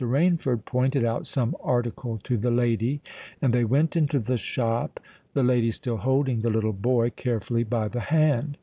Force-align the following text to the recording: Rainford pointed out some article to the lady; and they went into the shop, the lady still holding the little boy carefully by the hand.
Rainford 0.03 0.65
pointed 0.65 1.03
out 1.03 1.27
some 1.27 1.55
article 1.63 2.17
to 2.23 2.35
the 2.35 2.49
lady; 2.49 3.01
and 3.39 3.53
they 3.53 3.63
went 3.63 3.95
into 3.95 4.17
the 4.17 4.35
shop, 4.35 4.99
the 5.35 5.43
lady 5.43 5.69
still 5.69 5.97
holding 5.97 6.39
the 6.39 6.49
little 6.49 6.73
boy 6.73 7.11
carefully 7.11 7.63
by 7.63 7.87
the 7.87 7.99
hand. 7.99 8.57